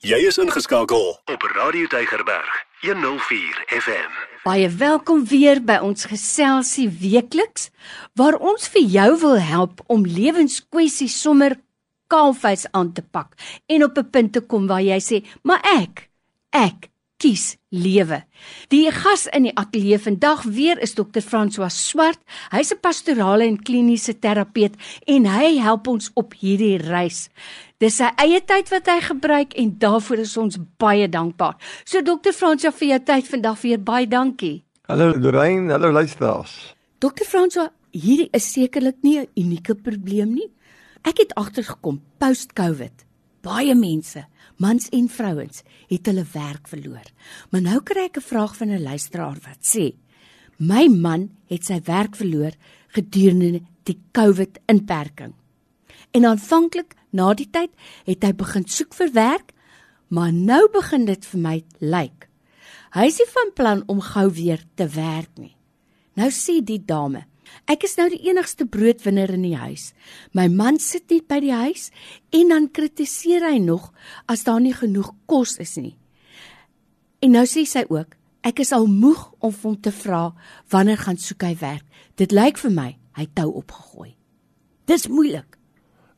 Jy 0.00 0.16
is 0.24 0.38
ingeskakel 0.40 1.10
op 1.28 1.42
Radio 1.52 1.84
Deigerberg 1.92 2.52
104 2.80 3.58
FM. 3.68 4.14
Baie 4.46 4.68
welkom 4.80 5.26
weer 5.28 5.58
by 5.60 5.74
ons 5.84 6.06
geselsie 6.08 6.86
weekliks 7.02 7.66
waar 8.16 8.38
ons 8.40 8.70
vir 8.72 8.86
jou 8.94 9.10
wil 9.20 9.36
help 9.44 9.82
om 9.92 10.06
lewenskwessies 10.08 11.18
sommer 11.20 11.58
kaalvuis 12.08 12.64
aan 12.72 12.94
te 12.96 13.04
pak 13.04 13.36
en 13.68 13.84
op 13.84 14.00
'n 14.00 14.08
punt 14.10 14.32
te 14.32 14.40
kom 14.40 14.66
waar 14.72 14.80
jy 14.80 15.00
sê, 15.04 15.20
"Maar 15.44 15.60
ek, 15.68 16.08
ek 16.48 16.88
kies 17.20 17.56
lewe." 17.68 18.22
Die 18.72 18.90
gas 18.90 19.26
in 19.36 19.44
die 19.48 19.54
ateljee 19.54 19.98
vandag 20.00 20.42
weer 20.48 20.80
is 20.80 20.96
Dr. 20.96 21.20
François 21.20 21.70
Swart. 21.70 22.20
Hy's 22.50 22.72
'n 22.72 22.80
pastorale 22.80 23.44
en 23.44 23.62
kliniese 23.62 24.18
terapeut 24.18 24.74
en 25.06 25.26
hy 25.26 25.58
help 25.58 25.86
ons 25.86 26.10
op 26.14 26.34
hierdie 26.34 26.78
reis. 26.78 27.28
Dis 27.78 27.96
sy 27.96 28.10
eie 28.16 28.40
tyd 28.40 28.68
wat 28.68 28.86
hy 28.86 29.00
gebruik 29.00 29.54
en 29.56 29.78
daarvoor 29.78 30.18
is 30.18 30.36
ons 30.36 30.58
baie 30.78 31.08
dankbaar. 31.08 31.56
So 31.84 32.02
Dr. 32.02 32.32
François 32.32 32.72
vir 32.72 32.88
jou 32.88 33.00
tyd 33.00 33.28
vandag 33.28 33.58
vir 33.58 33.78
baie 33.78 34.06
dankie. 34.06 34.64
Hallo 34.88 35.12
Lorraine, 35.16 35.70
hallo 35.72 35.92
luisteraars. 35.92 36.74
Dr. 36.98 37.24
François, 37.24 37.70
hierdie 37.92 38.28
is 38.36 38.52
sekerlik 38.52 38.96
nie 39.02 39.20
'n 39.20 39.28
unieke 39.36 39.74
probleem 39.74 40.34
nie. 40.34 40.50
Ek 41.02 41.16
het 41.18 41.34
agtergekom 41.34 42.02
post-COVID. 42.18 43.09
Baie 43.40 43.74
mense, 43.74 44.24
mans 44.56 44.88
en 44.92 45.08
vrouens, 45.08 45.62
het 45.88 46.06
hulle 46.06 46.24
werk 46.32 46.68
verloor. 46.68 47.06
Maar 47.50 47.62
nou 47.62 47.80
kry 47.82 48.04
ek 48.08 48.16
'n 48.18 48.28
vraag 48.30 48.56
van 48.56 48.70
'n 48.70 48.82
luisteraar 48.82 49.38
wat 49.46 49.62
sê: 49.62 49.94
"My 50.58 50.86
man 50.88 51.30
het 51.48 51.64
sy 51.64 51.80
werk 51.84 52.16
verloor 52.16 52.52
gedurende 52.88 53.60
die 53.84 53.98
COVID-inperking. 54.12 55.34
En 56.10 56.24
aanvanklik 56.24 56.94
na 57.10 57.34
die 57.34 57.50
tyd 57.50 57.70
het 58.04 58.22
hy 58.22 58.32
begin 58.32 58.66
soek 58.66 58.94
vir 58.94 59.12
werk, 59.12 59.52
maar 60.08 60.32
nou 60.32 60.68
begin 60.72 61.04
dit 61.04 61.26
vir 61.26 61.40
my 61.40 61.64
lyk 61.78 62.30
hy 62.96 63.06
is 63.06 63.18
nie 63.20 63.28
van 63.30 63.52
plan 63.54 63.82
om 63.90 64.02
gou 64.02 64.26
weer 64.34 64.62
te 64.74 64.86
werk 64.90 65.30
nie. 65.38 65.54
Nou 66.18 66.30
sê 66.34 66.58
die 66.64 66.80
dame: 66.82 67.24
Ek 67.70 67.84
is 67.86 67.96
nou 67.98 68.08
die 68.12 68.22
enigste 68.28 68.66
broodwinner 68.66 69.30
in 69.34 69.44
die 69.46 69.56
huis. 69.58 69.90
My 70.32 70.48
man 70.48 70.80
sit 70.82 71.10
net 71.10 71.28
by 71.30 71.40
die 71.44 71.54
huis 71.54 71.90
en 72.34 72.54
dan 72.54 72.70
kritiseer 72.74 73.46
hy 73.46 73.58
nog 73.62 73.92
as 74.30 74.44
daar 74.48 74.60
nie 74.60 74.74
genoeg 74.74 75.12
kos 75.30 75.58
is 75.62 75.76
nie. 75.78 75.96
En 77.20 77.36
nou 77.36 77.44
sê 77.46 77.66
sy 77.68 77.84
ook, 77.88 78.16
ek 78.46 78.62
is 78.64 78.72
al 78.72 78.88
moeg 78.88 79.26
om 79.44 79.54
hom 79.62 79.76
te 79.76 79.92
vra 79.92 80.30
wanneer 80.72 81.02
gaan 81.04 81.20
soek 81.20 81.44
hy 81.44 81.54
werk. 81.60 81.86
Dit 82.16 82.32
lyk 82.32 82.58
vir 82.58 82.72
my 82.72 82.90
hy 83.18 83.26
tou 83.36 83.50
opgegooi. 83.60 84.14
Dis 84.88 85.08
moeilik. 85.08 85.59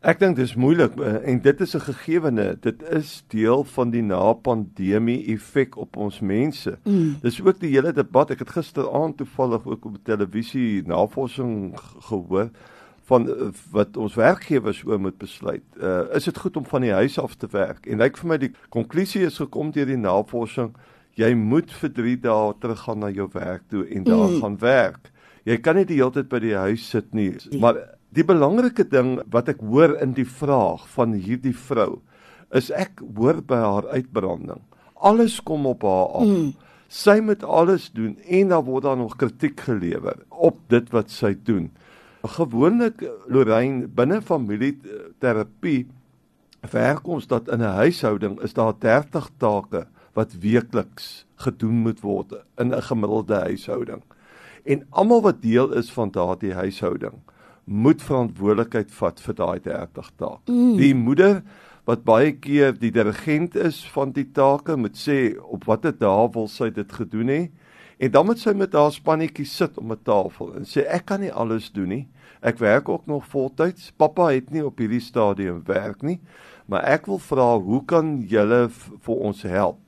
Ek 0.02 0.18
dink 0.18 0.34
dis 0.34 0.56
moeilik 0.58 0.96
eh, 0.98 1.20
en 1.30 1.38
dit 1.38 1.60
is 1.62 1.74
'n 1.76 1.80
gegewene. 1.80 2.56
Dit 2.60 2.82
is 2.90 3.22
deel 3.28 3.64
van 3.64 3.90
die 3.90 4.02
na-pandemie 4.02 5.26
effek 5.30 5.76
op 5.76 5.96
ons 5.96 6.20
mense. 6.20 6.78
Mm. 6.82 7.16
Dis 7.22 7.40
ook 7.40 7.60
die 7.60 7.70
hele 7.70 7.92
debat. 7.92 8.30
Ek 8.30 8.38
het 8.38 8.50
gisteraand 8.50 9.16
toevallig 9.16 9.66
ook 9.66 9.84
op 9.84 9.98
televisie 10.02 10.82
navorsing 10.86 11.78
gehoor 12.10 12.50
van 13.04 13.28
eh, 13.30 13.54
wat 13.70 13.96
ons 13.96 14.14
werkgewers 14.14 14.82
oor 14.84 15.00
moet 15.00 15.18
besluit. 15.18 15.62
Uh 15.78 16.02
is 16.14 16.24
dit 16.24 16.38
goed 16.38 16.56
om 16.56 16.66
van 16.66 16.80
die 16.80 16.92
huis 16.92 17.18
af 17.18 17.34
te 17.34 17.46
werk? 17.50 17.86
En 17.86 17.98
lyk 17.98 18.18
vir 18.18 18.28
my 18.28 18.38
die 18.38 18.52
konklusie 18.68 19.22
is 19.22 19.38
gekom 19.38 19.70
deur 19.70 19.86
die 19.86 19.96
navorsing, 19.96 20.74
jy 21.14 21.34
moet 21.34 21.70
vir 21.70 21.92
3 21.92 22.18
dae 22.20 22.52
teruggaan 22.58 22.98
na 22.98 23.10
jou 23.10 23.28
werk 23.32 23.62
toe 23.68 23.86
en 23.86 24.04
daar 24.04 24.28
mm. 24.28 24.40
gaan 24.40 24.58
werk. 24.58 25.12
Jy 25.44 25.56
kan 25.58 25.76
nie 25.76 25.84
die 25.84 26.02
hele 26.02 26.10
tyd 26.10 26.28
by 26.28 26.38
die 26.38 26.56
huis 26.56 26.90
sit 26.90 27.14
nie. 27.14 27.36
Nee. 27.50 27.60
Maar 27.60 28.01
Die 28.12 28.24
belangrike 28.28 28.84
ding 28.84 29.14
wat 29.32 29.48
ek 29.48 29.62
hoor 29.64 29.94
in 30.04 30.12
die 30.12 30.28
vraag 30.28 30.84
van 30.92 31.14
hierdie 31.16 31.54
vrou 31.56 32.02
is 32.52 32.68
ek 32.76 33.00
hoor 33.16 33.40
by 33.40 33.60
haar 33.62 33.88
uitbranding. 33.94 34.60
Alles 35.00 35.38
kom 35.40 35.64
op 35.70 35.86
haar 35.88 36.10
af. 36.20 36.28
Mm. 36.28 36.50
Sy 36.92 37.16
moet 37.24 37.40
alles 37.48 37.88
doen 37.96 38.18
en 38.28 38.52
dan 38.52 38.66
word 38.66 38.84
daar 38.84 39.00
nog 39.00 39.16
kritiek 39.16 39.64
gelewer 39.64 40.20
op 40.28 40.60
dit 40.68 40.92
wat 40.92 41.08
sy 41.08 41.32
doen. 41.48 41.70
Gewoonlik 42.36 43.00
Lorraine 43.32 43.88
binne 43.88 44.20
familieterapie 44.20 45.86
werk 46.70 47.08
ons 47.08 47.26
dat 47.26 47.48
in 47.48 47.64
'n 47.64 47.76
huishouding 47.80 48.38
is 48.44 48.52
daar 48.52 48.76
30 48.78 49.30
take 49.38 49.86
wat 50.12 50.36
weekliks 50.36 51.24
gedoen 51.40 51.80
moet 51.88 52.00
word 52.00 52.36
in 52.60 52.74
'n 52.74 52.82
gemiddelde 52.82 53.40
huishouding. 53.48 54.02
En 54.64 54.86
almal 54.90 55.22
wat 55.22 55.42
deel 55.42 55.72
is 55.72 55.90
van 55.90 56.10
daardie 56.10 56.52
huishouding 56.52 57.16
moet 57.64 58.02
verantwoordelikheid 58.02 58.90
vat 58.90 59.20
vir 59.20 59.34
daai 59.38 59.60
30 59.62 60.10
taak. 60.18 60.40
Mm. 60.48 60.76
Die 60.76 60.94
moeder 60.94 61.42
wat 61.88 62.04
baie 62.06 62.32
keer 62.38 62.74
die 62.78 62.92
dirigent 62.94 63.56
is 63.58 63.82
van 63.94 64.12
die 64.14 64.28
take 64.34 64.76
moet 64.78 64.98
sê 64.98 65.34
op 65.42 65.66
watter 65.70 65.94
dae 65.94 66.28
wil 66.34 66.48
sy 66.50 66.70
dit 66.74 66.92
gedoen 66.94 67.30
hê 67.32 67.42
en 68.02 68.10
dan 68.14 68.26
moet 68.26 68.38
sy 68.38 68.54
met 68.58 68.74
haar 68.74 68.92
spannetjie 68.94 69.46
sit 69.46 69.78
om 69.78 69.92
'n 69.92 70.02
tafel 70.02 70.54
en 70.58 70.66
sê 70.66 70.86
ek 70.86 71.06
kan 71.06 71.20
nie 71.20 71.32
alles 71.32 71.70
doen 71.70 71.88
nie. 71.88 72.08
Ek 72.42 72.58
werk 72.58 72.88
ook 72.88 73.06
nog 73.06 73.26
voltyds. 73.26 73.92
Pappa 73.96 74.32
het 74.32 74.50
nie 74.50 74.64
op 74.66 74.78
hierdie 74.78 75.00
stadium 75.00 75.62
werk 75.66 76.02
nie, 76.02 76.20
maar 76.66 76.82
ek 76.84 77.06
wil 77.06 77.18
vra 77.18 77.58
hoe 77.58 77.84
kan 77.84 78.24
julle 78.26 78.68
vir 79.00 79.14
ons 79.14 79.42
help? 79.42 79.78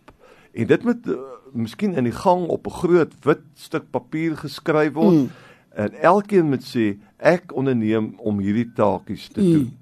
En 0.53 0.67
dit 0.67 0.85
moet 0.85 1.07
uh, 1.07 1.17
miskien 1.53 1.95
in 1.95 2.05
die 2.05 2.15
gang 2.15 2.47
op 2.49 2.67
'n 2.67 2.71
groot 2.71 3.15
wit 3.25 3.43
stuk 3.55 3.91
papier 3.91 4.37
geskryf 4.37 4.93
word. 4.93 5.15
Mm 5.15 5.31
en 5.75 5.95
elkeen 6.01 6.51
moet 6.51 6.65
sê 6.65 6.95
ek 7.19 7.55
onderneem 7.57 8.13
om 8.19 8.39
hierdie 8.43 8.71
taakies 8.77 9.29
te 9.33 9.41
doen. 9.41 9.67
Mm. 9.69 9.73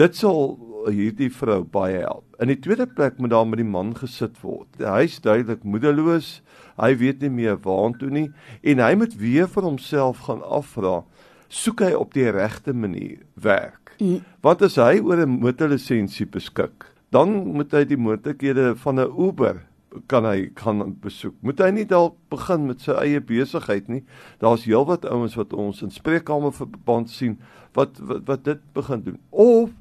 Dit 0.00 0.16
sal 0.16 0.56
hierdie 0.90 1.30
vrou 1.32 1.62
baie 1.64 2.00
help. 2.02 2.24
In 2.42 2.50
die 2.50 2.58
tweede 2.60 2.86
plek 2.86 3.18
moet 3.22 3.32
daar 3.32 3.46
met 3.48 3.60
die 3.60 3.68
man 3.68 3.94
gesit 3.96 4.36
word. 4.42 4.68
Hy's 4.80 5.20
duidelik 5.22 5.64
moedeloos. 5.64 6.40
Hy 6.80 6.90
weet 6.98 7.22
nie 7.22 7.30
meer 7.30 7.58
waartoe 7.62 8.10
nie 8.10 8.28
en 8.66 8.82
hy 8.82 8.94
moet 8.98 9.14
weer 9.20 9.46
vir 9.50 9.68
homself 9.68 10.24
gaan 10.26 10.42
afvra, 10.42 11.02
soek 11.48 11.84
hy 11.86 11.92
op 11.94 12.16
die 12.16 12.26
regte 12.34 12.74
manier 12.74 13.20
werk? 13.38 13.94
Mm. 14.00 14.24
Want 14.42 14.64
as 14.66 14.76
hy 14.80 14.98
oor 14.98 15.22
'n 15.22 15.38
motorlisensie 15.38 16.26
beskik, 16.26 16.90
dan 17.14 17.30
moet 17.54 17.70
hy 17.72 17.84
die 17.84 18.00
moontlikhede 18.00 18.74
van 18.74 18.98
'n 18.98 19.12
Uber 19.14 19.62
kan 20.06 20.26
hy 20.26 20.48
kan 20.58 20.82
besoek. 21.02 21.34
Moet 21.40 21.62
hy 21.62 21.70
nie 21.74 21.86
dalk 21.88 22.16
begin 22.32 22.66
met 22.68 22.82
sy 22.84 22.96
eie 22.98 23.22
besigheid 23.22 23.88
nie? 23.88 24.02
Daar's 24.42 24.66
heelwat 24.68 25.06
ouens 25.08 25.36
wat 25.38 25.54
ons 25.56 25.82
in 25.84 25.94
spreekkamer 25.94 26.54
verband 26.54 27.10
sien 27.10 27.38
wat, 27.78 27.98
wat 27.98 28.26
wat 28.28 28.44
dit 28.46 28.62
begin 28.76 29.04
doen. 29.06 29.18
Of 29.30 29.72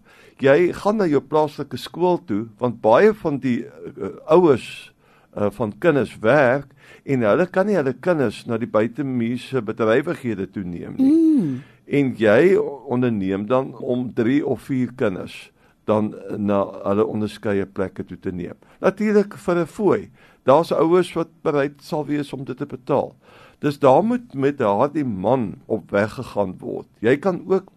jy 0.44 0.74
gaan 0.76 1.00
na 1.02 1.08
jou 1.10 1.22
plaaslike 1.22 1.78
skool 1.78 2.20
toe 2.28 2.48
want 2.62 2.82
baie 2.84 3.14
van 3.24 3.40
die 3.44 3.62
uh, 3.66 4.16
ouers 4.34 4.94
uh, 5.38 5.50
van 5.58 5.74
kinders 5.80 6.16
werk 6.24 6.72
en 7.04 7.26
hulle 7.28 7.48
kan 7.52 7.68
nie 7.68 7.78
hulle 7.78 7.94
kinders 7.94 8.44
na 8.50 8.58
die 8.62 8.70
buitemuurse 8.70 9.62
bedrywighede 9.66 10.50
toe 10.52 10.66
neem 10.66 10.98
nie. 10.98 11.14
Mm. 11.14 11.54
En 11.84 12.14
jy 12.18 12.56
onderneem 12.58 13.48
dan 13.50 13.74
om 13.76 14.08
3 14.16 14.40
of 14.48 14.70
4 14.70 14.94
kinders 15.00 15.50
dan 15.86 16.14
na 16.38 16.64
hulle 16.84 17.06
onderskeie 17.06 17.66
plekke 17.66 18.06
toe 18.06 18.20
te 18.20 18.32
neem. 18.32 18.58
Natuurlik 18.80 19.38
vir 19.38 19.58
'n 19.58 19.66
fooi. 19.68 20.12
Daar's 20.44 20.72
ouers 20.72 21.14
wat 21.14 21.30
bereid 21.42 21.82
sal 21.82 22.06
wees 22.06 22.34
om 22.34 22.44
dit 22.44 22.58
te 22.58 22.66
betaal. 22.66 23.16
Dis 23.60 23.80
daar 23.80 24.04
moet 24.04 24.34
met 24.34 24.58
daardie 24.58 25.06
man 25.06 25.56
op 25.66 25.92
weg 25.92 26.14
gegaan 26.14 26.58
word. 26.60 26.88
Jy 27.00 27.18
kan 27.18 27.44
ook 27.48 27.72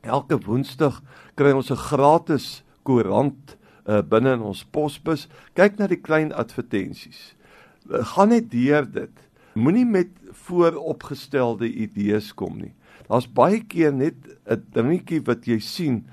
elke 0.00 0.38
woensdag 0.38 1.02
kry 1.34 1.52
ons 1.52 1.70
'n 1.70 1.76
gratis 1.76 2.64
koerant 2.82 3.56
uh, 3.88 4.02
binne 4.02 4.32
in 4.32 4.42
ons 4.42 4.64
posbus. 4.64 5.28
Kyk 5.54 5.78
na 5.78 5.86
die 5.86 6.00
klein 6.00 6.32
advertensies. 6.32 7.34
Uh, 7.90 8.04
gaan 8.04 8.28
net 8.28 8.50
deur 8.50 8.84
dit. 8.90 9.12
Moenie 9.54 9.86
met 9.86 10.08
vooropgestelde 10.44 11.68
idees 11.72 12.34
kom 12.34 12.58
nie. 12.58 12.74
Daar's 13.08 13.28
baie 13.28 13.60
keer 13.64 13.92
net 13.92 14.14
'n 14.46 14.64
dingetjie 14.72 15.20
wat 15.24 15.46
jy 15.46 15.58
sien 15.58 16.04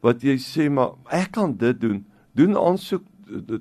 wat 0.00 0.22
jy 0.22 0.36
sê 0.40 0.68
maar 0.72 0.96
ek 1.10 1.32
kan 1.36 1.56
dit 1.56 1.80
doen. 1.80 2.04
Doen 2.32 2.56
aansoek 2.56 3.04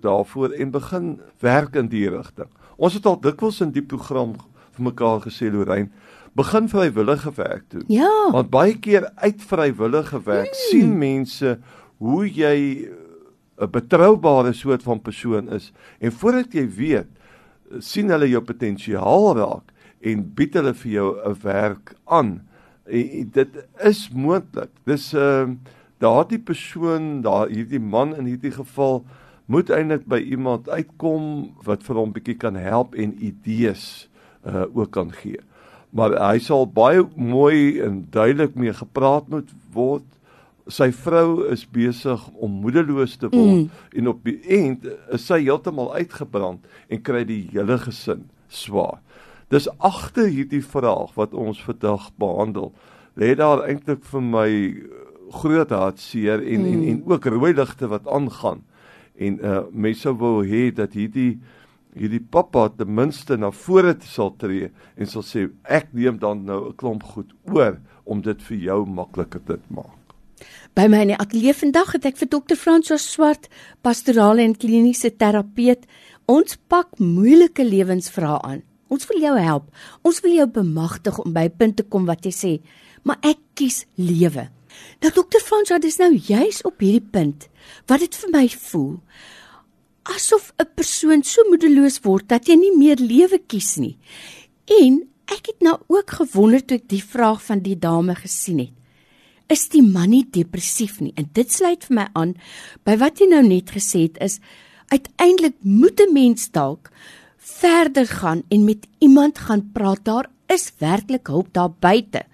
daarvoor 0.01 0.55
en 0.57 0.71
begin 0.71 1.19
werk 1.39 1.75
in 1.75 1.89
die 1.91 2.07
rigting. 2.09 2.49
Ons 2.77 2.95
het 2.97 3.05
al 3.05 3.19
dikwels 3.21 3.59
in 3.61 3.73
die 3.75 3.83
program 3.85 4.35
vir 4.77 4.85
mekaar 4.87 5.21
gesê 5.25 5.51
Lorraine, 5.51 5.91
begin 6.37 6.69
vrywillige 6.71 7.33
werk 7.35 7.65
doen. 7.73 7.83
Ja. 7.91 8.11
Want 8.31 8.49
baie 8.49 8.77
keer 8.79 9.09
uit 9.15 9.41
vrywillige 9.41 10.21
werk 10.25 10.53
hmm. 10.53 10.65
sien 10.69 10.97
mense 10.97 11.57
hoe 11.99 12.25
jy 12.27 12.89
'n 13.59 13.71
betroubare 13.71 14.53
soort 14.53 14.83
van 14.83 15.01
persoon 15.01 15.49
is 15.51 15.73
en 15.99 16.11
voordat 16.11 16.53
jy 16.53 16.67
weet 16.69 17.09
sien 17.79 18.09
hulle 18.09 18.29
jou 18.29 18.41
potensiaal 18.41 19.35
raak 19.35 19.73
en 19.99 20.23
bied 20.35 20.53
hulle 20.55 20.73
vir 20.73 20.91
jou 20.91 21.09
'n 21.27 21.35
werk 21.43 21.95
aan. 22.05 22.47
En 22.85 23.29
dit 23.31 23.49
is 23.83 24.09
moontlik. 24.09 24.71
Dis 24.85 25.13
'n 25.13 25.17
uh, 25.17 25.47
daardie 25.99 26.39
persoon, 26.39 27.21
daar 27.21 27.49
hierdie 27.51 27.81
man 27.81 28.15
in 28.15 28.29
hierdie 28.29 28.53
geval 28.55 29.03
moet 29.49 29.71
eintlik 29.73 30.05
by 30.09 30.19
iemand 30.21 30.69
uitkom 30.69 31.49
wat 31.65 31.83
vir 31.83 31.99
hom 31.99 32.13
bietjie 32.13 32.37
kan 32.37 32.55
help 32.59 32.95
en 32.95 33.15
idees 33.17 34.07
uh 34.47 34.67
ook 34.73 34.91
kan 34.95 35.11
gee. 35.11 35.41
Maar 35.89 36.15
hy 36.21 36.37
sal 36.39 36.67
baie 36.69 37.03
mooi 37.15 37.81
en 37.81 38.03
duidelik 38.13 38.55
mee 38.55 38.73
gepraat 38.73 39.27
moet 39.27 39.49
word 39.73 40.05
Sy 40.69 40.91
vrou 40.93 41.47
is 41.49 41.63
besig 41.65 42.21
om 42.37 42.59
moedeloos 42.61 43.15
te 43.17 43.29
word 43.31 43.63
mm. 43.63 43.85
en 43.97 44.09
op 44.11 44.19
die 44.27 44.37
eind 44.53 44.83
is 45.09 45.25
sy 45.25 45.39
heeltemal 45.41 45.89
uitgebrand 45.95 46.61
en 46.93 47.01
kry 47.01 47.23
die 47.25 47.41
hele 47.49 47.79
gesin 47.81 48.27
swaar. 48.53 48.99
Dis 49.49 49.65
agter 49.81 50.29
hierdie 50.29 50.61
vraag 50.61 51.15
wat 51.17 51.33
ons 51.33 51.61
vandag 51.65 52.11
behandel. 52.21 52.69
Lê 53.17 53.33
daar 53.39 53.63
eintlik 53.65 54.05
vir 54.11 54.21
my 54.21 54.49
groot 55.31 55.69
hartseer 55.69 56.43
en, 56.43 56.61
mm. 56.61 56.73
en 56.73 56.83
en 56.89 57.03
ook 57.05 57.25
rooi 57.25 57.53
ligte 57.53 57.87
wat 57.87 58.07
aangaan. 58.07 58.63
En 59.17 59.39
uh 59.43 59.61
mense 59.71 60.15
wou 60.15 60.45
hê 60.47 60.71
dat 60.73 60.93
hierdie 60.93 61.39
hierdie 61.93 62.21
pappa 62.21 62.69
ten 62.69 62.93
minste 62.93 63.37
na 63.37 63.51
vore 63.51 63.95
sal 64.05 64.35
tree 64.37 64.69
en 64.95 65.09
sal 65.09 65.25
sê 65.25 65.47
ek 65.63 65.89
neem 65.93 66.19
dan 66.19 66.45
nou 66.45 66.69
'n 66.69 66.75
klomp 66.75 67.03
goed 67.03 67.33
oor 67.51 67.79
om 68.05 68.21
dit 68.21 68.41
vir 68.41 68.57
jou 68.57 68.85
makliker 68.85 69.41
te 69.45 69.57
maak. 69.67 69.95
By 70.75 70.87
my 70.87 71.01
in 71.01 71.11
die 71.13 71.17
ateljee 71.17 71.53
vandag 71.53 71.91
het 71.97 72.05
ek 72.05 72.17
vir 72.17 72.29
dokter 72.29 72.55
François 72.55 73.01
Swart, 73.01 73.49
pastorale 73.81 74.41
en 74.41 74.55
kliniese 74.55 75.11
terapeut. 75.11 75.85
Ons 76.25 76.57
pak 76.69 76.99
moeilike 76.99 77.63
lewensvrae 77.65 78.39
aan. 78.45 78.61
Ons 78.89 79.07
wil 79.09 79.19
jou 79.21 79.35
help. 79.37 79.65
Ons 80.05 80.21
wil 80.21 80.37
jou 80.37 80.47
bemagtig 80.47 81.19
om 81.19 81.33
by 81.33 81.45
'n 81.49 81.57
punt 81.57 81.75
te 81.75 81.83
kom 81.83 82.05
wat 82.05 82.23
jy 82.25 82.31
sê, 82.31 82.61
maar 83.03 83.17
ek 83.21 83.37
kies 83.55 83.85
lewe. 83.95 84.49
Nou 85.01 85.11
dokter 85.13 85.41
François, 85.41 85.79
dis 85.79 85.97
nou 85.97 86.13
juis 86.15 86.61
op 86.67 86.79
hierdie 86.79 87.09
punt 87.11 87.47
wat 87.87 87.99
dit 87.99 88.15
vir 88.15 88.29
my 88.33 88.47
voel 88.49 88.99
asof 90.15 90.53
'n 90.57 90.69
persoon 90.75 91.23
so 91.23 91.43
moedeloos 91.49 91.99
word 92.03 92.27
dat 92.27 92.47
jy 92.47 92.55
nie 92.55 92.75
meer 92.77 92.97
lewe 92.97 93.39
kies 93.47 93.77
nie. 93.77 93.97
En 94.81 95.07
ek 95.25 95.45
het 95.53 95.61
nou 95.61 95.77
ook 95.87 96.09
gewonder 96.09 96.65
toe 96.65 96.77
ek 96.77 96.89
die 96.89 97.03
vraag 97.03 97.43
van 97.43 97.59
die 97.59 97.77
dame 97.79 98.15
gesien 98.15 98.59
het. 98.59 98.73
Is 99.49 99.69
die 99.69 99.81
man 99.81 100.09
nie 100.09 100.25
depressief 100.29 100.99
nie? 100.99 101.13
En 101.15 101.29
dit 101.33 101.51
sluit 101.51 101.85
vir 101.85 101.95
my 101.95 102.07
aan 102.13 102.35
by 102.85 102.97
wat 102.97 103.19
jy 103.19 103.27
nou 103.29 103.43
net 103.43 103.71
gesê 103.71 104.05
het 104.07 104.17
is 104.21 104.39
uiteindelik 104.89 105.55
moet 105.61 105.99
'n 106.01 106.13
mens 106.13 106.51
dalk 106.51 106.91
verder 107.37 108.07
gaan 108.07 108.43
en 108.49 108.65
met 108.65 108.87
iemand 108.99 109.37
gaan 109.37 109.69
praat. 109.73 110.03
Daar 110.05 110.29
is 110.49 110.71
werklik 110.81 111.27
hulp 111.27 111.53
daar 111.53 111.71
buite. 111.71 112.25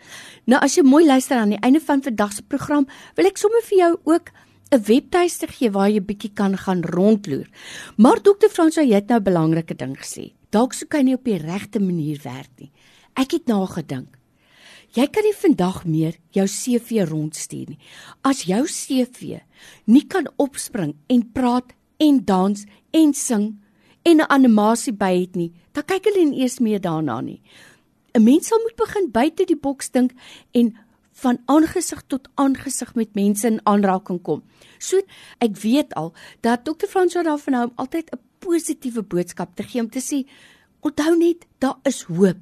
Nou 0.47 0.59
as 0.63 0.77
jy 0.77 0.83
mooi 0.87 1.05
luister 1.05 1.37
aan 1.37 1.53
die 1.55 1.61
einde 1.61 1.81
van 1.83 2.03
vandag 2.05 2.33
se 2.33 2.43
program, 2.43 2.87
wil 3.15 3.29
ek 3.29 3.37
sommer 3.37 3.63
vir 3.67 3.77
jou 3.77 3.93
ook 4.03 4.31
'n 4.71 4.81
webtuiste 4.81 5.47
gee 5.47 5.69
waar 5.71 5.89
jy 5.89 6.01
bietjie 6.01 6.33
kan 6.33 6.57
gaan 6.57 6.81
rondloer. 6.83 7.47
Maar 7.97 8.21
dokter 8.21 8.49
Franso, 8.49 8.81
jy 8.81 8.95
het 8.95 9.07
nou 9.07 9.19
'n 9.19 9.23
belangrike 9.23 9.75
ding 9.75 9.97
gesê. 9.97 10.33
Dalk 10.49 10.73
sou 10.73 10.87
kan 10.87 11.05
nie 11.05 11.13
op 11.13 11.23
die 11.23 11.37
regte 11.37 11.79
manier 11.79 12.19
werk 12.23 12.51
nie. 12.59 12.71
Ek 13.15 13.31
het 13.31 13.45
nagedink. 13.47 14.17
Jy 14.95 15.07
kan 15.07 15.23
nie 15.23 15.35
vandag 15.35 15.85
meer 15.85 16.15
jou 16.31 16.45
CV 16.47 17.03
rondstuur 17.03 17.67
nie. 17.69 17.79
As 18.23 18.43
jou 18.43 18.63
CV 18.63 19.41
nie 19.85 20.07
kan 20.07 20.27
opspring 20.37 20.95
en 21.07 21.31
praat 21.31 21.73
en 21.97 22.21
dans 22.25 22.65
en 22.91 23.13
sing 23.13 23.59
en 24.03 24.17
'n 24.21 24.29
animasie 24.29 24.93
by 24.93 25.19
het 25.19 25.35
nie, 25.35 25.51
dan 25.73 25.83
kyk 25.83 26.05
hulle 26.05 26.29
nie 26.29 26.41
eers 26.41 26.59
meer 26.59 26.79
daarna 26.79 27.21
nie. 27.21 27.41
'n 28.15 28.23
Mens 28.23 28.47
sal 28.47 28.59
moet 28.63 28.75
begin 28.75 29.11
buite 29.11 29.45
die 29.45 29.59
boks 29.59 29.91
dink 29.91 30.11
en 30.51 30.75
van 31.23 31.39
aangesig 31.45 32.01
tot 32.07 32.27
aangesig 32.35 32.95
met 32.95 33.15
mense 33.15 33.47
in 33.47 33.59
aanraking 33.63 34.21
kom. 34.21 34.43
So 34.79 34.99
ek 35.43 35.57
weet 35.63 35.93
al 35.95 36.13
dat 36.41 36.65
Dr. 36.65 36.87
Fransjo 36.87 37.23
daarvan 37.23 37.53
hou 37.53 37.65
om 37.67 37.75
altyd 37.75 38.11
'n 38.11 38.19
positiewe 38.39 39.03
boodskap 39.03 39.55
te 39.55 39.63
gee 39.63 39.81
om 39.81 39.89
te 39.89 40.03
sê 40.03 40.27
onthou 40.81 41.17
net 41.17 41.45
daar 41.59 41.79
is 41.83 42.03
hoop. 42.03 42.39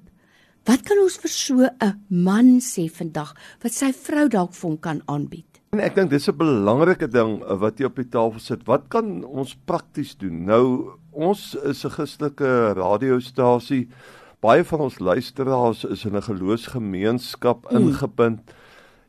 Wat 0.66 0.82
kan 0.88 1.00
ons 1.00 1.18
vir 1.18 1.30
so 1.30 1.56
'n 1.66 2.06
man 2.10 2.60
sê 2.60 2.90
vandag 2.90 3.36
wat 3.64 3.74
sy 3.74 3.92
vrou 3.92 4.28
dalk 4.28 4.54
vir 4.54 4.70
hom 4.70 4.80
kan 4.80 5.02
aanbied? 5.06 5.54
En 5.74 5.80
ek 5.80 5.96
dink 5.96 6.10
dis 6.10 6.30
'n 6.30 6.38
belangrike 6.38 7.08
ding 7.08 7.44
wat 7.60 7.80
jy 7.80 7.86
op 7.86 7.96
die 7.96 8.10
tafel 8.10 8.40
sit. 8.40 8.66
Wat 8.66 8.88
kan 8.90 9.24
ons 9.24 9.56
prakties 9.66 10.16
doen? 10.18 10.46
Nou 10.46 10.98
ons 11.12 11.56
is 11.56 11.86
'n 11.86 11.90
Christelike 11.90 12.74
radiostasie. 12.74 13.90
Baie 14.44 14.64
van 14.68 14.82
ons 14.84 15.00
luisteraars 15.00 15.86
is 15.88 16.04
in 16.06 16.16
'n 16.16 16.22
geloofsgemeenskap 16.22 17.72
mm. 17.72 17.78
ingebind. 17.78 18.42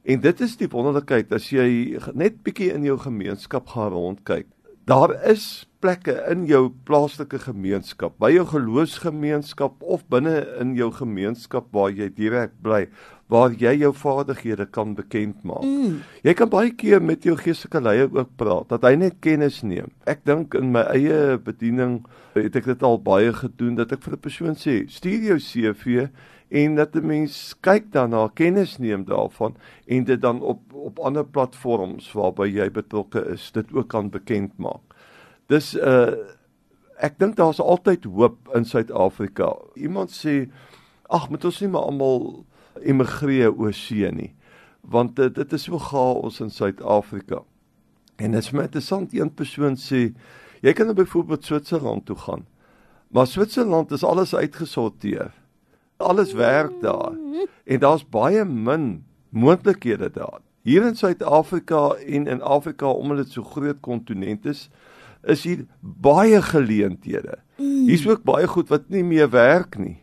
En 0.02 0.20
dit 0.20 0.40
is 0.40 0.56
die 0.56 0.68
wonderlikheid 0.68 1.32
as 1.32 1.48
jy 1.50 1.98
net 2.14 2.42
bietjie 2.42 2.70
in 2.70 2.84
jou 2.86 2.98
gemeenskap 2.98 3.66
gaan 3.68 3.90
rondkyk. 3.90 4.46
Daar 4.84 5.14
is 5.30 5.64
plekke 5.80 6.12
in 6.28 6.44
jou 6.48 6.66
plaaslike 6.84 7.38
gemeenskap, 7.46 8.18
by 8.20 8.30
jou 8.34 8.44
geloofsgemeenskap 8.50 9.80
of 9.80 10.02
binne 10.12 10.42
in 10.60 10.74
jou 10.76 10.90
gemeenskap 10.92 11.70
waar 11.72 11.92
jy 11.92 12.10
direk 12.12 12.52
bly 12.64 12.86
waar 13.32 13.54
jy 13.56 13.72
jou 13.80 13.92
vaardighede 13.96 14.66
kan 14.68 14.92
bekend 14.94 15.40
maak. 15.48 15.64
Mm. 15.64 16.02
Jy 16.26 16.34
kan 16.36 16.50
baie 16.52 16.74
keer 16.76 17.00
met 17.02 17.24
jou 17.24 17.36
geestelike 17.40 17.80
leier 17.80 18.12
ook 18.12 18.34
praat 18.36 18.68
dat 18.74 18.84
hy 18.84 18.92
net 19.00 19.16
kennis 19.24 19.62
neem. 19.64 19.88
Ek 20.04 20.20
dink 20.28 20.54
in 20.58 20.74
my 20.74 20.84
eie 20.92 21.38
bediening 21.40 22.02
het 22.36 22.60
ek 22.60 22.68
dit 22.74 22.84
al 22.84 23.00
baie 23.00 23.32
gedoen 23.32 23.78
dat 23.80 23.92
ek 23.96 24.04
vir 24.04 24.18
'n 24.18 24.24
persoon 24.28 24.56
sê, 24.60 24.84
stuur 24.88 25.32
jou 25.32 25.38
CV 25.40 26.08
en 26.54 26.74
dat 26.78 26.94
'n 26.94 27.06
mens 27.06 27.54
kyk 27.60 27.92
daarna, 27.92 28.28
kennis 28.34 28.78
neem 28.78 29.04
daarvan 29.04 29.56
en 29.86 30.04
dit 30.04 30.20
dan 30.20 30.40
op 30.40 30.72
op 30.72 30.98
ander 30.98 31.26
platforms 31.26 32.12
waarby 32.12 32.46
jy 32.46 32.70
betrokke 32.70 33.24
is, 33.32 33.50
dit 33.52 33.72
ook 33.72 33.88
kan 33.88 34.10
bekend 34.10 34.58
maak. 34.58 34.94
Dis 35.46 35.74
uh 35.74 36.12
ek 36.96 37.18
dink 37.18 37.36
daar's 37.36 37.60
altyd 37.60 38.04
hoop 38.04 38.48
in 38.54 38.64
Suid-Afrika. 38.64 39.56
Iemand 39.74 40.10
sê, 40.10 40.48
ag, 41.02 41.28
moet 41.30 41.44
ons 41.44 41.60
nie 41.60 41.68
maar 41.68 41.82
almal 41.82 42.44
emigreer 42.80 43.52
oor 43.52 43.72
see 43.72 44.10
nie. 44.10 44.34
Want 44.80 45.16
dit, 45.16 45.34
dit 45.34 45.52
is 45.52 45.62
so 45.62 45.78
chaos 45.78 46.40
in 46.40 46.50
Suid-Afrika. 46.50 47.42
En 48.16 48.30
dit 48.30 48.42
is 48.44 48.50
my 48.50 48.62
interessant 48.62 49.12
een 49.12 49.34
persoon 49.34 49.76
sê 49.76 50.14
jy 50.62 50.72
kan 50.72 50.86
nou 50.86 50.96
byvoorbeeld 50.96 51.44
Switserland 51.44 52.06
toe 52.06 52.16
gaan. 52.16 52.46
Maar 53.10 53.26
Switserland 53.26 53.90
is 53.90 54.04
alles 54.04 54.34
uitgesorteer. 54.34 55.32
Alles 55.96 56.32
werk 56.32 56.80
daar 56.80 57.12
en 57.64 57.78
daar's 57.80 58.04
baie 58.08 58.44
min 58.44 59.04
moontlikhede 59.30 60.10
daar. 60.10 60.40
Hier 60.62 60.86
in 60.86 60.96
Suid-Afrika 60.96 61.94
en 61.94 62.26
in 62.26 62.42
Afrika 62.42 62.90
omdat 62.90 63.16
dit 63.16 63.32
so 63.32 63.42
groot 63.42 63.80
kontinent 63.80 64.46
is, 64.46 64.70
is 65.22 65.44
hier 65.44 65.66
baie 65.80 66.42
geleenthede. 66.42 67.38
Hier's 67.56 68.06
ook 68.06 68.24
baie 68.24 68.48
goed 68.48 68.68
wat 68.68 68.88
nie 68.88 69.04
meer 69.04 69.30
werk 69.30 69.78
nie. 69.78 69.98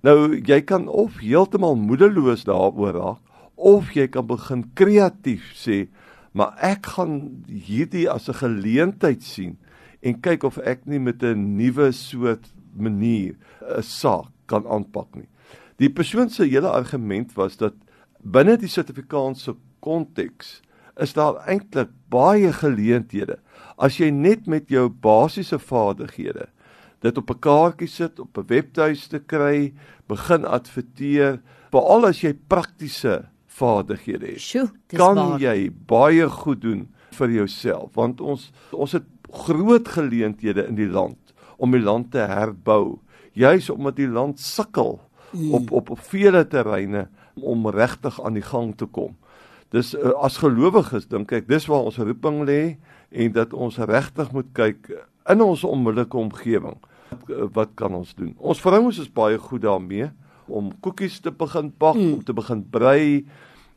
Nou 0.00 0.36
jy 0.36 0.60
kan 0.64 0.88
of 0.88 1.18
heeltemal 1.20 1.76
moedeloos 1.76 2.46
daaroor 2.48 2.96
raak 2.96 3.26
of 3.60 3.92
jy 3.92 4.06
kan 4.08 4.24
begin 4.24 4.64
kreatief 4.74 5.50
sê, 5.52 5.90
maar 6.32 6.56
ek 6.64 6.94
gaan 6.96 7.44
hierdie 7.44 8.08
as 8.08 8.28
'n 8.28 8.40
geleentheid 8.40 9.22
sien 9.22 9.58
en 10.00 10.20
kyk 10.20 10.44
of 10.44 10.56
ek 10.58 10.86
nie 10.86 10.98
met 10.98 11.22
'n 11.22 11.56
nuwe 11.56 11.92
soort 11.92 12.48
manier 12.76 13.34
'n 13.60 13.82
saak 13.82 14.30
kan 14.46 14.66
aanpak 14.66 15.14
nie. 15.14 15.28
Die 15.76 15.90
persoon 15.90 16.30
se 16.30 16.44
hele 16.44 16.68
argument 16.68 17.32
was 17.34 17.56
dat 17.56 17.74
binne 18.20 18.56
die 18.56 18.68
Suid-Afrikaanse 18.68 19.56
konteks 19.80 20.60
is 20.96 21.12
daar 21.12 21.40
eintlik 21.46 21.88
baie 22.08 22.52
geleenthede 22.52 23.38
as 23.78 23.96
jy 23.96 24.10
net 24.10 24.46
met 24.46 24.68
jou 24.68 24.88
basiese 24.88 25.58
vaardighede 25.58 26.48
dit 27.00 27.16
op 27.16 27.30
'n 27.30 27.38
kaartjie 27.38 27.88
sit, 27.88 28.20
op 28.20 28.38
'n 28.38 28.46
webtuiste 28.46 29.18
kry, 29.18 29.72
begin 30.06 30.44
adverteer, 30.44 31.40
veral 31.70 32.06
as 32.06 32.20
jy 32.20 32.34
praktiese 32.46 33.28
vaardighede 33.46 34.26
het. 34.26 34.40
Sjoe, 34.40 34.70
kan 34.86 35.14
waar. 35.14 35.40
jy 35.40 35.70
baie 35.86 36.28
goed 36.28 36.60
doen 36.60 36.88
vir 37.10 37.30
jouself 37.30 37.94
want 37.94 38.20
ons 38.20 38.50
ons 38.70 38.92
het 38.92 39.06
groot 39.30 39.88
geleenthede 39.88 40.66
in 40.66 40.74
die 40.74 40.88
land 40.88 41.18
om 41.60 41.76
die 41.76 41.82
land 41.82 42.10
te 42.14 42.24
herbou, 42.24 42.98
juis 43.36 43.70
omdat 43.70 43.98
die 44.00 44.08
land 44.08 44.40
sukkel 44.40 44.98
mm. 45.32 45.54
op 45.54 45.72
op 45.80 45.90
op 45.96 46.04
vele 46.10 46.44
terreine 46.48 47.06
om 47.40 47.68
regtig 47.68 48.18
aan 48.24 48.36
die 48.38 48.44
gang 48.44 48.72
te 48.76 48.88
kom. 48.88 49.16
Dis 49.70 49.92
uh, 49.94 50.14
as 50.18 50.40
gelowiges 50.42 51.06
dink 51.08 51.32
ek 51.36 51.48
dis 51.48 51.68
waar 51.70 51.86
ons 51.86 52.00
roeping 52.00 52.42
lê 52.48 52.62
en 53.10 53.34
dat 53.36 53.54
ons 53.54 53.78
regtig 53.78 54.32
moet 54.34 54.48
kyk 54.56 54.90
in 55.30 55.44
ons 55.44 55.64
onmiddellike 55.66 56.18
omgewing 56.18 56.78
wat 57.54 57.74
kan 57.78 57.94
ons 57.94 58.14
doen? 58.14 58.34
Ons 58.38 58.60
vrouens 58.62 58.98
is 58.98 59.10
baie 59.10 59.38
goed 59.38 59.64
daarmee 59.64 60.10
om 60.50 60.70
koekies 60.82 61.20
te 61.22 61.30
begin 61.30 61.70
bak, 61.78 61.98
mm. 61.98 62.12
om 62.18 62.24
te 62.26 62.34
begin 62.34 62.62
brei, 62.70 63.26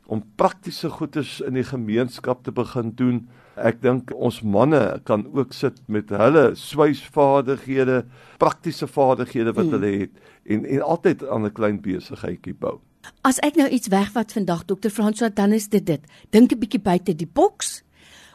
om 0.06 0.22
praktiese 0.36 0.90
goedes 0.90 1.40
in 1.40 1.54
die 1.54 1.64
gemeenskap 1.64 2.44
te 2.44 2.52
begin 2.52 2.92
doen. 2.98 3.28
Ek 3.56 3.80
dink 3.82 4.10
ons 4.14 4.42
manne 4.42 5.00
kan 5.08 5.24
ook 5.32 5.54
sit 5.54 5.78
met 5.86 6.10
hulle 6.10 6.50
swysvaardighede, 6.58 8.02
praktiese 8.38 8.88
vaardighede 8.90 9.54
wat 9.54 9.66
mm. 9.66 9.76
hulle 9.76 9.92
het 10.04 10.18
en 10.44 10.66
en 10.66 10.82
altyd 10.82 11.24
aan 11.28 11.46
'n 11.46 11.52
klein 11.52 11.80
besigheidjie 11.80 12.54
bou. 12.54 12.80
As 13.22 13.38
ek 13.38 13.56
nou 13.56 13.68
iets 13.68 13.88
wegvat 13.88 14.32
vandag 14.32 14.64
dokter 14.64 14.90
Franswa 14.90 15.28
dan 15.28 15.52
is 15.52 15.68
dit 15.68 15.86
dit. 15.86 16.00
Dink 16.30 16.52
'n 16.52 16.58
bietjie 16.58 16.80
buite 16.82 17.14
die 17.14 17.30
boks. 17.32 17.82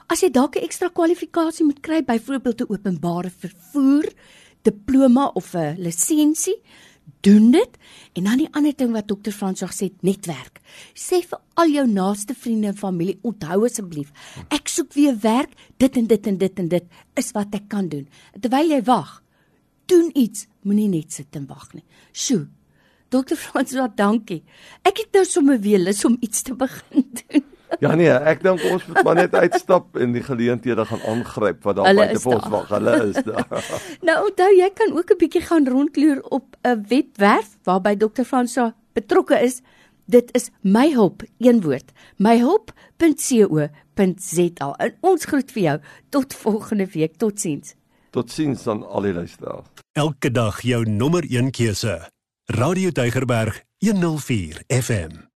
As 0.07 0.21
jy 0.21 0.29
dalk 0.29 0.55
'n 0.55 0.63
ekstra 0.63 0.89
kwalifikasie 0.89 1.65
moet 1.65 1.81
kry, 1.81 2.01
byvoorbeeld 2.01 2.61
'n 2.61 2.73
openbare 2.73 3.29
vervoer 3.29 4.09
diploma 4.63 5.31
of 5.33 5.53
'n 5.53 5.75
lisensie, 5.77 6.61
doen 7.25 7.51
dit. 7.51 7.77
En 8.13 8.27
dan 8.27 8.41
die 8.41 8.49
ander 8.51 8.75
ding 8.75 8.91
wat 8.95 9.07
dokter 9.07 9.33
Frans 9.35 9.63
sê, 9.75 9.89
netwerk. 10.01 10.61
Sê 10.93 11.21
vir 11.25 11.39
al 11.59 11.73
jou 11.73 11.85
naaste 11.87 12.35
vriende 12.37 12.71
en 12.73 12.77
familie, 12.77 13.19
onthou 13.21 13.65
asseblief, 13.65 14.13
ek 14.49 14.69
soek 14.71 14.93
weer 14.97 15.17
werk, 15.23 15.55
dit 15.77 15.97
en 15.97 16.07
dit 16.07 16.29
en 16.31 16.37
dit 16.37 16.63
en 16.63 16.69
dit 16.75 17.01
is 17.19 17.31
wat 17.35 17.57
ek 17.57 17.67
kan 17.71 17.89
doen. 17.91 18.07
Terwyl 18.39 18.75
jy 18.75 18.81
wag, 18.87 19.19
doen 19.89 20.09
iets, 20.13 20.47
moenie 20.61 20.89
net 20.91 21.13
sit 21.13 21.35
en 21.35 21.49
wag 21.49 21.71
nie. 21.73 21.85
Sjoe. 22.13 22.47
Dokter 23.09 23.39
Frans, 23.41 23.73
wat 23.73 23.95
dankie. 23.97 24.43
Ek 24.85 25.01
het 25.01 25.15
nou 25.17 25.23
sommer 25.25 25.57
weer 25.61 25.81
lus 25.81 26.03
om 26.05 26.19
iets 26.21 26.45
te 26.45 26.53
begin 26.53 27.07
doen. 27.23 27.48
Ja 27.83 27.95
nee, 27.95 28.09
ek 28.09 28.43
dink 28.43 28.63
ons 28.71 28.85
moet 28.89 29.03
maar 29.03 29.15
net 29.15 29.35
uitstap 29.35 29.97
en 29.97 30.11
die 30.15 30.23
geleenthede 30.23 30.85
gaan 30.85 31.01
aangryp 31.07 31.63
wat 31.63 31.75
daar 31.77 31.95
buite 31.95 32.19
vir 32.19 32.33
ons 32.35 32.49
wag. 32.53 32.69
Hulle 32.69 33.09
is 33.09 33.23
daar. 33.23 33.47
nou 34.09 34.25
onthou 34.25 34.51
jy 34.57 34.69
kan 34.73 34.97
ook 34.97 35.11
'n 35.13 35.17
bietjie 35.21 35.41
gaan 35.41 35.67
rondloer 35.67 36.21
op 36.29 36.55
'n 36.63 36.85
webwerf 36.89 37.57
waarby 37.63 37.95
Dr. 37.95 38.23
Fransa 38.23 38.75
betrokke 38.93 39.39
is. 39.39 39.61
Dit 40.05 40.29
is 40.33 40.49
myhulp, 40.61 41.21
een 41.37 41.61
woord. 41.61 41.91
myhulp.co.za. 42.17 44.73
En 44.77 44.95
ons 45.01 45.25
groet 45.25 45.51
vir 45.51 45.61
jou 45.61 45.79
tot 46.09 46.33
volgende 46.33 46.87
week. 46.93 47.17
Totsiens. 47.17 47.75
Totsiens 48.09 48.67
aan 48.67 48.87
al 48.87 49.01
die 49.01 49.13
luisteraars. 49.13 49.67
Elke 49.93 50.31
dag 50.31 50.61
jou 50.61 50.89
nommer 50.89 51.23
1 51.29 51.51
keuse. 51.51 52.09
Radio 52.45 52.91
Deugerberg 52.91 53.63
104 53.77 54.63
FM. 54.67 55.28